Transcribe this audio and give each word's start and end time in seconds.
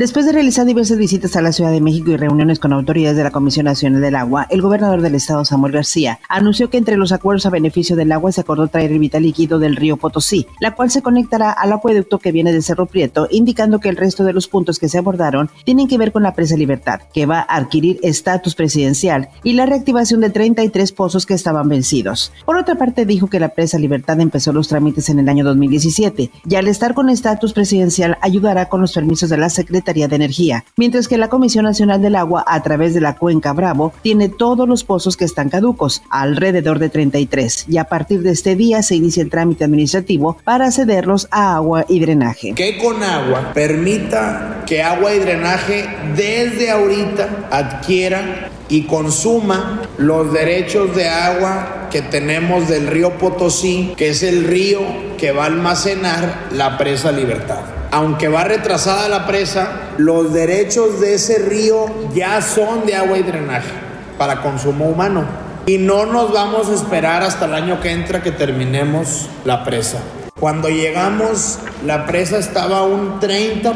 Después 0.00 0.24
de 0.24 0.32
realizar 0.32 0.64
diversas 0.64 0.96
visitas 0.96 1.36
a 1.36 1.42
la 1.42 1.52
Ciudad 1.52 1.70
de 1.70 1.82
México 1.82 2.10
y 2.10 2.16
reuniones 2.16 2.58
con 2.58 2.72
autoridades 2.72 3.18
de 3.18 3.22
la 3.22 3.30
Comisión 3.30 3.66
Nacional 3.66 4.00
del 4.00 4.16
Agua, 4.16 4.46
el 4.48 4.62
gobernador 4.62 5.02
del 5.02 5.14
estado, 5.14 5.44
Samuel 5.44 5.74
García, 5.74 6.20
anunció 6.26 6.70
que 6.70 6.78
entre 6.78 6.96
los 6.96 7.12
acuerdos 7.12 7.44
a 7.44 7.50
beneficio 7.50 7.96
del 7.96 8.10
agua 8.10 8.32
se 8.32 8.40
acordó 8.40 8.68
traer 8.68 8.92
el 8.92 8.98
vital 8.98 9.24
líquido 9.24 9.58
del 9.58 9.76
río 9.76 9.98
Potosí, 9.98 10.46
la 10.58 10.74
cual 10.74 10.90
se 10.90 11.02
conectará 11.02 11.50
al 11.50 11.74
acueducto 11.74 12.18
que 12.18 12.32
viene 12.32 12.50
de 12.50 12.62
Cerro 12.62 12.86
Prieto, 12.86 13.28
indicando 13.30 13.78
que 13.78 13.90
el 13.90 13.98
resto 13.98 14.24
de 14.24 14.32
los 14.32 14.48
puntos 14.48 14.78
que 14.78 14.88
se 14.88 14.96
abordaron 14.96 15.50
tienen 15.66 15.86
que 15.86 15.98
ver 15.98 16.12
con 16.12 16.22
la 16.22 16.32
presa 16.32 16.56
Libertad, 16.56 17.02
que 17.12 17.26
va 17.26 17.40
a 17.40 17.56
adquirir 17.56 18.00
estatus 18.02 18.54
presidencial, 18.54 19.28
y 19.44 19.52
la 19.52 19.66
reactivación 19.66 20.22
de 20.22 20.30
33 20.30 20.92
pozos 20.92 21.26
que 21.26 21.34
estaban 21.34 21.68
vencidos. 21.68 22.32
Por 22.46 22.56
otra 22.56 22.76
parte, 22.76 23.04
dijo 23.04 23.26
que 23.26 23.38
la 23.38 23.50
presa 23.50 23.78
Libertad 23.78 24.18
empezó 24.18 24.50
los 24.54 24.68
trámites 24.68 25.10
en 25.10 25.18
el 25.18 25.28
año 25.28 25.44
2017 25.44 26.30
y 26.48 26.54
al 26.54 26.68
estar 26.68 26.94
con 26.94 27.10
estatus 27.10 27.52
presidencial 27.52 28.16
ayudará 28.22 28.70
con 28.70 28.80
los 28.80 28.94
permisos 28.94 29.28
de 29.28 29.36
la 29.36 29.50
Secretaría 29.50 29.89
de 29.92 30.16
Energía, 30.16 30.64
mientras 30.76 31.08
que 31.08 31.18
la 31.18 31.28
Comisión 31.28 31.64
Nacional 31.64 32.00
del 32.00 32.14
Agua, 32.14 32.44
a 32.46 32.62
través 32.62 32.94
de 32.94 33.00
la 33.00 33.16
cuenca 33.16 33.52
Bravo, 33.52 33.92
tiene 34.02 34.28
todos 34.28 34.68
los 34.68 34.84
pozos 34.84 35.16
que 35.16 35.24
están 35.24 35.48
caducos, 35.48 36.02
alrededor 36.10 36.78
de 36.78 36.88
33, 36.88 37.66
y 37.68 37.78
a 37.78 37.84
partir 37.84 38.22
de 38.22 38.30
este 38.30 38.54
día 38.54 38.82
se 38.82 38.94
inicia 38.94 39.22
el 39.22 39.30
trámite 39.30 39.64
administrativo 39.64 40.36
para 40.44 40.70
cederlos 40.70 41.26
a 41.30 41.56
agua 41.56 41.84
y 41.88 41.98
drenaje. 42.00 42.54
Que 42.54 42.78
con 42.78 43.02
agua 43.02 43.52
permita 43.52 44.62
que 44.66 44.82
agua 44.82 45.12
y 45.12 45.18
drenaje 45.18 45.88
desde 46.16 46.70
ahorita 46.70 47.48
adquiera 47.50 48.50
y 48.68 48.82
consuma 48.82 49.82
los 49.98 50.32
derechos 50.32 50.94
de 50.94 51.08
agua 51.08 51.88
que 51.90 52.02
tenemos 52.02 52.68
del 52.68 52.86
río 52.86 53.18
Potosí, 53.18 53.94
que 53.96 54.10
es 54.10 54.22
el 54.22 54.44
río 54.44 54.80
que 55.18 55.32
va 55.32 55.44
a 55.44 55.46
almacenar 55.46 56.48
la 56.52 56.78
presa 56.78 57.10
Libertad 57.10 57.79
aunque 57.90 58.28
va 58.28 58.44
retrasada 58.44 59.08
la 59.08 59.26
presa, 59.26 59.68
los 59.98 60.32
derechos 60.32 61.00
de 61.00 61.14
ese 61.14 61.38
río 61.38 61.86
ya 62.14 62.40
son 62.40 62.86
de 62.86 62.94
agua 62.94 63.18
y 63.18 63.22
drenaje 63.22 63.72
para 64.16 64.42
consumo 64.42 64.86
humano. 64.86 65.24
Y 65.66 65.78
no 65.78 66.06
nos 66.06 66.32
vamos 66.32 66.68
a 66.68 66.74
esperar 66.74 67.22
hasta 67.22 67.44
el 67.44 67.54
año 67.54 67.80
que 67.80 67.90
entra 67.90 68.22
que 68.22 68.30
terminemos 68.30 69.28
la 69.44 69.64
presa. 69.64 69.98
Cuando 70.40 70.70
llegamos, 70.70 71.58
la 71.84 72.06
presa 72.06 72.38
estaba 72.38 72.78
a 72.78 72.82
un 72.84 73.20
30%. 73.20 73.74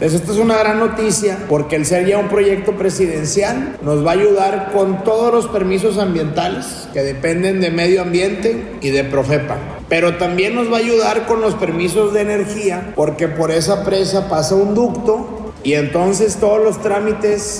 Entonces, 0.00 0.20
esta 0.20 0.32
es 0.32 0.38
una 0.38 0.56
gran 0.56 0.78
noticia 0.78 1.36
porque 1.48 1.74
el 1.74 1.84
ser 1.84 2.06
ya 2.06 2.18
un 2.18 2.28
proyecto 2.28 2.76
presidencial 2.76 3.76
nos 3.82 4.06
va 4.06 4.12
a 4.12 4.14
ayudar 4.14 4.70
con 4.72 5.02
todos 5.02 5.34
los 5.34 5.48
permisos 5.48 5.98
ambientales 5.98 6.88
que 6.92 7.02
dependen 7.02 7.60
de 7.60 7.72
medio 7.72 8.02
ambiente 8.02 8.76
y 8.80 8.90
de 8.90 9.02
Profepa. 9.02 9.56
Pero 9.88 10.16
también 10.16 10.54
nos 10.54 10.70
va 10.70 10.76
a 10.76 10.80
ayudar 10.80 11.26
con 11.26 11.40
los 11.40 11.56
permisos 11.56 12.14
de 12.14 12.20
energía 12.20 12.92
porque 12.94 13.26
por 13.26 13.50
esa 13.50 13.84
presa 13.84 14.28
pasa 14.28 14.54
un 14.54 14.76
ducto 14.76 15.52
y 15.64 15.72
entonces 15.72 16.36
todos 16.36 16.62
los 16.62 16.80
trámites 16.80 17.58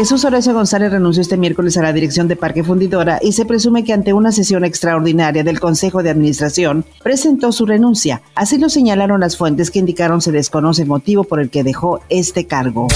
Jesús 0.00 0.24
Horacio 0.24 0.54
González 0.54 0.90
renunció 0.90 1.20
este 1.20 1.36
miércoles 1.36 1.76
a 1.76 1.82
la 1.82 1.92
dirección 1.92 2.26
de 2.26 2.34
Parque 2.34 2.64
Fundidora 2.64 3.18
y 3.20 3.32
se 3.32 3.44
presume 3.44 3.84
que 3.84 3.92
ante 3.92 4.14
una 4.14 4.32
sesión 4.32 4.64
extraordinaria 4.64 5.44
del 5.44 5.60
Consejo 5.60 6.02
de 6.02 6.08
Administración 6.08 6.86
presentó 7.02 7.52
su 7.52 7.66
renuncia. 7.66 8.22
Así 8.34 8.56
lo 8.56 8.70
señalaron 8.70 9.20
las 9.20 9.36
fuentes 9.36 9.70
que 9.70 9.78
indicaron 9.78 10.22
se 10.22 10.32
desconoce 10.32 10.80
el 10.80 10.88
motivo 10.88 11.24
por 11.24 11.38
el 11.38 11.50
que 11.50 11.64
dejó 11.64 12.00
este 12.08 12.46
cargo 12.46 12.88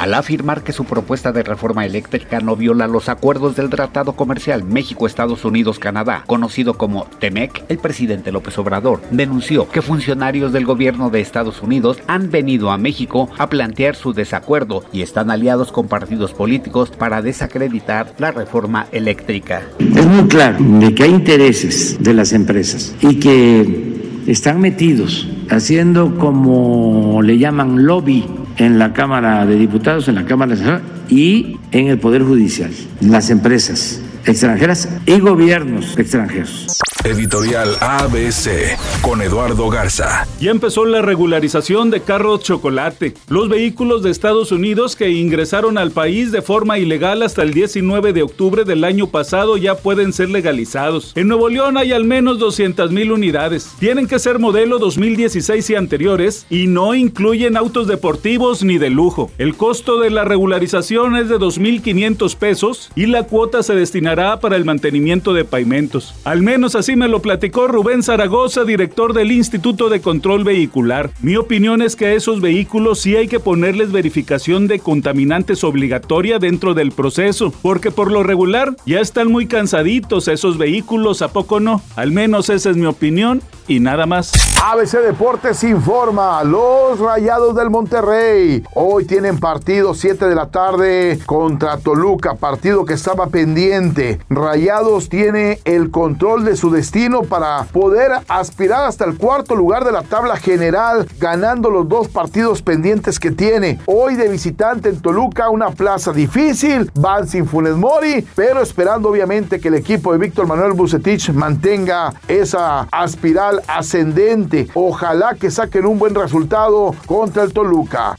al 0.00 0.14
afirmar 0.14 0.62
que 0.62 0.72
su 0.72 0.86
propuesta 0.86 1.30
de 1.30 1.42
reforma 1.42 1.84
eléctrica 1.84 2.40
no 2.40 2.56
viola 2.56 2.86
los 2.86 3.10
acuerdos 3.10 3.54
del 3.54 3.68
Tratado 3.68 4.14
Comercial 4.14 4.64
México-Estados 4.64 5.44
Unidos-Canadá, 5.44 6.24
conocido 6.26 6.78
como 6.78 7.04
TEMEC, 7.18 7.64
el 7.68 7.76
presidente 7.76 8.32
López 8.32 8.56
Obrador 8.56 9.02
denunció 9.10 9.68
que 9.68 9.82
funcionarios 9.82 10.54
del 10.54 10.64
gobierno 10.64 11.10
de 11.10 11.20
Estados 11.20 11.60
Unidos 11.60 11.98
han 12.06 12.30
venido 12.30 12.70
a 12.70 12.78
México 12.78 13.28
a 13.36 13.50
plantear 13.50 13.94
su 13.94 14.14
desacuerdo 14.14 14.84
y 14.90 15.02
están 15.02 15.30
aliados 15.30 15.70
con 15.70 15.86
partidos 15.86 16.32
políticos 16.40 16.88
para 16.88 17.20
desacreditar 17.20 18.14
la 18.16 18.30
reforma 18.30 18.86
eléctrica. 18.92 19.60
Es 19.78 20.06
muy 20.06 20.26
claro 20.26 20.56
de 20.58 20.94
que 20.94 21.02
hay 21.02 21.10
intereses 21.10 21.98
de 22.00 22.14
las 22.14 22.32
empresas 22.32 22.94
y 23.02 23.16
que 23.16 24.22
están 24.26 24.58
metidos 24.58 25.28
haciendo 25.50 26.16
como 26.16 27.20
le 27.20 27.36
llaman 27.36 27.84
lobby 27.84 28.24
en 28.56 28.78
la 28.78 28.94
Cámara 28.94 29.44
de 29.44 29.56
Diputados, 29.56 30.08
en 30.08 30.14
la 30.14 30.24
Cámara 30.24 30.54
de 30.54 31.14
y 31.14 31.58
en 31.72 31.88
el 31.88 31.98
Poder 31.98 32.22
Judicial, 32.22 32.70
las 33.02 33.28
empresas 33.28 34.00
extranjeras 34.26 34.88
y 35.06 35.20
gobiernos 35.20 35.98
extranjeros. 35.98 36.68
Editorial 37.04 37.76
ABC 37.80 38.76
con 39.00 39.22
Eduardo 39.22 39.70
Garza. 39.70 40.26
Ya 40.38 40.50
empezó 40.50 40.84
la 40.84 41.00
regularización 41.00 41.90
de 41.90 42.02
carros 42.02 42.42
chocolate. 42.42 43.14
Los 43.28 43.48
vehículos 43.48 44.02
de 44.02 44.10
Estados 44.10 44.52
Unidos 44.52 44.96
que 44.96 45.08
ingresaron 45.08 45.78
al 45.78 45.92
país 45.92 46.30
de 46.30 46.42
forma 46.42 46.78
ilegal 46.78 47.22
hasta 47.22 47.42
el 47.42 47.54
19 47.54 48.12
de 48.12 48.22
octubre 48.22 48.64
del 48.64 48.84
año 48.84 49.06
pasado 49.06 49.56
ya 49.56 49.76
pueden 49.76 50.12
ser 50.12 50.28
legalizados. 50.28 51.12
En 51.16 51.28
Nuevo 51.28 51.48
León 51.48 51.78
hay 51.78 51.92
al 51.92 52.04
menos 52.04 52.38
200 52.38 52.92
mil 52.92 53.12
unidades. 53.12 53.70
Tienen 53.78 54.06
que 54.06 54.18
ser 54.18 54.38
modelo 54.38 54.78
2016 54.78 55.70
y 55.70 55.74
anteriores 55.76 56.44
y 56.50 56.66
no 56.66 56.94
incluyen 56.94 57.56
autos 57.56 57.86
deportivos 57.86 58.62
ni 58.62 58.76
de 58.76 58.90
lujo. 58.90 59.30
El 59.38 59.56
costo 59.56 59.98
de 60.00 60.10
la 60.10 60.24
regularización 60.24 61.16
es 61.16 61.30
de 61.30 61.38
2.500 61.38 62.36
pesos 62.36 62.90
y 62.94 63.06
la 63.06 63.22
cuota 63.22 63.62
se 63.62 63.74
para 64.10 64.56
el 64.56 64.64
mantenimiento 64.64 65.32
de 65.34 65.44
pavimentos. 65.44 66.14
Al 66.24 66.42
menos 66.42 66.74
así 66.74 66.96
me 66.96 67.06
lo 67.06 67.22
platicó 67.22 67.68
Rubén 67.68 68.02
Zaragoza, 68.02 68.64
director 68.64 69.12
del 69.12 69.30
Instituto 69.30 69.88
de 69.88 70.00
Control 70.00 70.42
Vehicular. 70.42 71.10
Mi 71.22 71.36
opinión 71.36 71.80
es 71.80 71.94
que 71.94 72.06
a 72.06 72.12
esos 72.12 72.40
vehículos 72.40 73.00
sí 73.00 73.14
hay 73.14 73.28
que 73.28 73.38
ponerles 73.38 73.92
verificación 73.92 74.66
de 74.66 74.80
contaminantes 74.80 75.62
obligatoria 75.62 76.40
dentro 76.40 76.74
del 76.74 76.90
proceso, 76.90 77.54
porque 77.62 77.92
por 77.92 78.10
lo 78.10 78.24
regular 78.24 78.74
ya 78.84 78.98
están 78.98 79.30
muy 79.30 79.46
cansaditos 79.46 80.26
esos 80.26 80.58
vehículos, 80.58 81.22
¿a 81.22 81.28
poco 81.28 81.60
no? 81.60 81.80
Al 81.94 82.10
menos 82.10 82.50
esa 82.50 82.70
es 82.70 82.76
mi 82.76 82.86
opinión 82.86 83.40
y 83.70 83.78
nada 83.78 84.04
más. 84.04 84.32
ABC 84.62 84.98
Deportes 84.98 85.62
informa, 85.62 86.42
los 86.42 86.98
Rayados 86.98 87.54
del 87.54 87.70
Monterrey 87.70 88.64
hoy 88.74 89.04
tienen 89.04 89.38
partido 89.38 89.94
7 89.94 90.26
de 90.26 90.34
la 90.34 90.46
tarde 90.46 91.20
contra 91.24 91.78
Toluca, 91.78 92.34
partido 92.34 92.84
que 92.84 92.94
estaba 92.94 93.28
pendiente. 93.28 94.18
Rayados 94.28 95.08
tiene 95.08 95.60
el 95.64 95.90
control 95.90 96.44
de 96.44 96.56
su 96.56 96.70
destino 96.70 97.22
para 97.22 97.62
poder 97.72 98.10
aspirar 98.26 98.86
hasta 98.86 99.04
el 99.04 99.16
cuarto 99.16 99.54
lugar 99.54 99.84
de 99.84 99.92
la 99.92 100.02
tabla 100.02 100.36
general, 100.36 101.06
ganando 101.20 101.70
los 101.70 101.88
dos 101.88 102.08
partidos 102.08 102.62
pendientes 102.62 103.20
que 103.20 103.30
tiene. 103.30 103.78
Hoy 103.86 104.16
de 104.16 104.28
visitante 104.28 104.88
en 104.88 105.00
Toluca, 105.00 105.48
una 105.48 105.70
plaza 105.70 106.12
difícil, 106.12 106.90
van 106.94 107.28
sin 107.28 107.46
Funes 107.46 107.76
Mori, 107.76 108.26
pero 108.34 108.62
esperando 108.62 109.10
obviamente 109.10 109.60
que 109.60 109.68
el 109.68 109.74
equipo 109.74 110.12
de 110.12 110.18
Víctor 110.18 110.48
Manuel 110.48 110.72
Bucetich 110.72 111.30
mantenga 111.30 112.12
esa 112.26 112.88
aspiral 112.90 113.59
ascendente. 113.66 114.68
Ojalá 114.74 115.34
que 115.34 115.50
saquen 115.50 115.86
un 115.86 115.98
buen 115.98 116.14
resultado 116.14 116.94
contra 117.06 117.42
el 117.42 117.52
Toluca. 117.52 118.16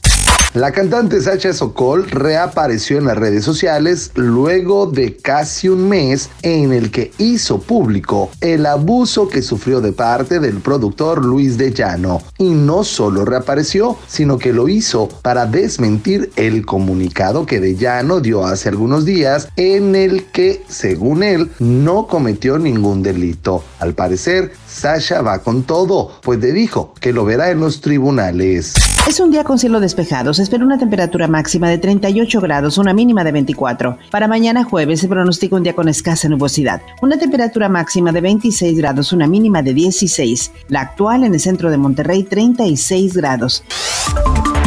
La 0.54 0.70
cantante 0.70 1.18
Sacha 1.22 1.54
Sokol 1.54 2.10
reapareció 2.10 2.98
en 2.98 3.06
las 3.06 3.16
redes 3.16 3.42
sociales 3.42 4.10
luego 4.16 4.86
de 4.86 5.16
casi 5.16 5.70
un 5.70 5.88
mes 5.88 6.28
en 6.42 6.74
el 6.74 6.90
que 6.90 7.10
hizo 7.16 7.58
público 7.58 8.30
el 8.42 8.66
abuso 8.66 9.30
que 9.30 9.40
sufrió 9.40 9.80
de 9.80 9.94
parte 9.94 10.40
del 10.40 10.56
productor 10.56 11.24
Luis 11.24 11.56
de 11.56 11.72
Llano. 11.72 12.20
Y 12.36 12.50
no 12.50 12.84
solo 12.84 13.24
reapareció, 13.24 13.96
sino 14.06 14.36
que 14.36 14.52
lo 14.52 14.68
hizo 14.68 15.08
para 15.22 15.46
desmentir 15.46 16.30
el 16.36 16.66
comunicado 16.66 17.46
que 17.46 17.58
de 17.58 17.74
Llano 17.74 18.20
dio 18.20 18.44
hace 18.44 18.68
algunos 18.68 19.06
días 19.06 19.48
en 19.56 19.96
el 19.96 20.24
que, 20.24 20.62
según 20.68 21.22
él, 21.22 21.50
no 21.60 22.06
cometió 22.06 22.58
ningún 22.58 23.02
delito. 23.02 23.64
Al 23.78 23.94
parecer, 23.94 24.52
Sasha 24.68 25.22
va 25.22 25.38
con 25.38 25.62
todo, 25.62 26.12
pues 26.20 26.40
le 26.40 26.52
dijo 26.52 26.92
que 27.00 27.14
lo 27.14 27.24
verá 27.24 27.50
en 27.50 27.60
los 27.60 27.80
tribunales. 27.80 28.91
Es 29.04 29.18
un 29.18 29.32
día 29.32 29.42
con 29.42 29.58
cielo 29.58 29.80
despejado. 29.80 30.32
Se 30.32 30.42
espera 30.42 30.64
una 30.64 30.78
temperatura 30.78 31.26
máxima 31.26 31.68
de 31.68 31.78
38 31.78 32.40
grados, 32.40 32.78
una 32.78 32.94
mínima 32.94 33.24
de 33.24 33.32
24. 33.32 33.98
Para 34.10 34.28
mañana 34.28 34.62
jueves 34.62 35.00
se 35.00 35.08
pronostica 35.08 35.56
un 35.56 35.64
día 35.64 35.74
con 35.74 35.88
escasa 35.88 36.28
nubosidad. 36.28 36.80
Una 37.02 37.18
temperatura 37.18 37.68
máxima 37.68 38.12
de 38.12 38.20
26 38.20 38.78
grados, 38.78 39.12
una 39.12 39.26
mínima 39.26 39.60
de 39.60 39.74
16. 39.74 40.52
La 40.68 40.82
actual 40.82 41.24
en 41.24 41.34
el 41.34 41.40
centro 41.40 41.70
de 41.70 41.78
Monterrey, 41.78 42.22
36 42.22 43.14
grados. 43.14 43.64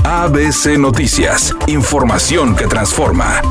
ABC 0.04 0.78
Noticias. 0.78 1.56
Información 1.68 2.56
que 2.58 2.68
transforma. 2.68 3.42